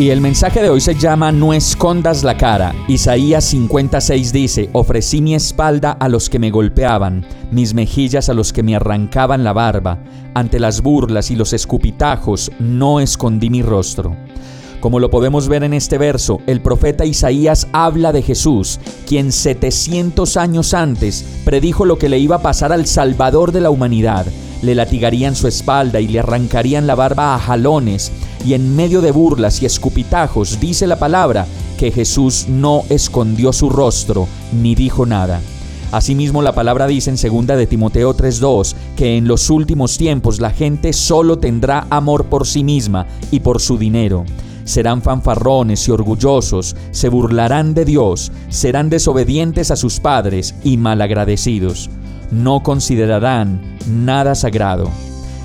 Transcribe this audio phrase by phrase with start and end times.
[0.00, 2.74] Y el mensaje de hoy se llama No escondas la cara.
[2.88, 8.54] Isaías 56 dice, ofrecí mi espalda a los que me golpeaban, mis mejillas a los
[8.54, 9.98] que me arrancaban la barba.
[10.32, 14.16] Ante las burlas y los escupitajos no escondí mi rostro.
[14.80, 20.38] Como lo podemos ver en este verso, el profeta Isaías habla de Jesús, quien 700
[20.38, 24.24] años antes predijo lo que le iba a pasar al Salvador de la humanidad.
[24.62, 28.10] Le latigarían su espalda y le arrancarían la barba a jalones
[28.44, 31.46] y en medio de burlas y escupitajos dice la palabra
[31.78, 35.40] que Jesús no escondió su rostro ni dijo nada.
[35.92, 40.50] Asimismo la palabra dice en 2 de Timoteo 3:2 que en los últimos tiempos la
[40.50, 44.24] gente solo tendrá amor por sí misma y por su dinero.
[44.64, 51.90] Serán fanfarrones y orgullosos, se burlarán de Dios, serán desobedientes a sus padres y malagradecidos.
[52.30, 54.88] No considerarán nada sagrado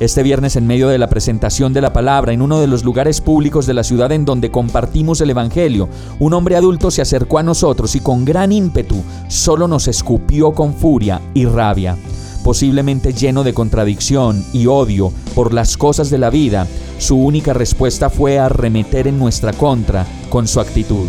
[0.00, 3.20] este viernes en medio de la presentación de la palabra en uno de los lugares
[3.20, 7.42] públicos de la ciudad en donde compartimos el Evangelio, un hombre adulto se acercó a
[7.42, 11.98] nosotros y con gran ímpetu solo nos escupió con furia y rabia.
[12.42, 18.08] Posiblemente lleno de contradicción y odio por las cosas de la vida, su única respuesta
[18.08, 21.06] fue arremeter en nuestra contra con su actitud.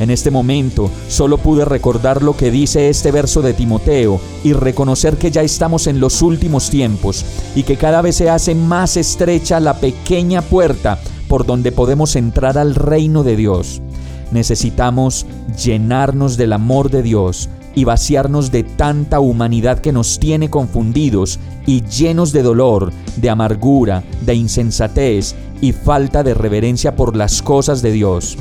[0.00, 5.16] En este momento solo pude recordar lo que dice este verso de Timoteo y reconocer
[5.16, 7.24] que ya estamos en los últimos tiempos
[7.56, 12.58] y que cada vez se hace más estrecha la pequeña puerta por donde podemos entrar
[12.58, 13.82] al reino de Dios.
[14.30, 15.26] Necesitamos
[15.62, 21.82] llenarnos del amor de Dios y vaciarnos de tanta humanidad que nos tiene confundidos y
[21.82, 27.92] llenos de dolor, de amargura, de insensatez y falta de reverencia por las cosas de
[27.92, 28.36] Dios.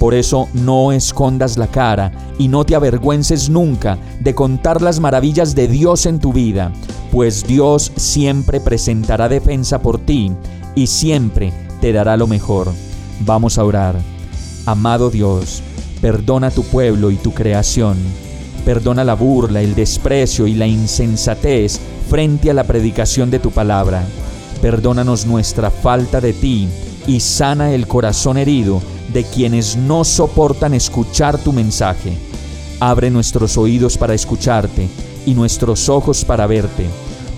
[0.00, 5.54] Por eso no escondas la cara y no te avergüences nunca de contar las maravillas
[5.54, 6.72] de Dios en tu vida,
[7.12, 10.32] pues Dios siempre presentará defensa por ti
[10.74, 11.52] y siempre
[11.82, 12.72] te dará lo mejor.
[13.26, 13.96] Vamos a orar.
[14.64, 15.62] Amado Dios,
[16.00, 17.98] perdona tu pueblo y tu creación.
[18.64, 21.78] Perdona la burla, el desprecio y la insensatez
[22.08, 24.02] frente a la predicación de tu palabra.
[24.62, 26.68] Perdónanos nuestra falta de ti
[27.06, 28.80] y sana el corazón herido
[29.12, 32.12] de quienes no soportan escuchar tu mensaje.
[32.78, 34.88] Abre nuestros oídos para escucharte
[35.26, 36.86] y nuestros ojos para verte,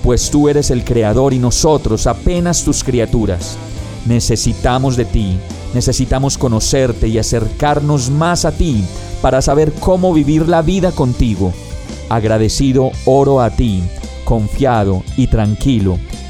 [0.03, 3.57] pues tú eres el Creador y nosotros apenas tus criaturas.
[4.07, 5.39] Necesitamos de ti,
[5.75, 8.85] necesitamos conocerte y acercarnos más a ti
[9.21, 11.53] para saber cómo vivir la vida contigo.
[12.09, 13.83] Agradecido oro a ti,
[14.25, 15.99] confiado y tranquilo